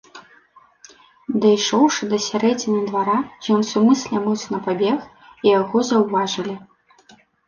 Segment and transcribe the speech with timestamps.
[1.41, 3.17] Дайшоўшы да сярэдзіны двара,
[3.55, 4.97] ён сумысля моцна пабег,
[5.45, 6.57] і яго заўважылі.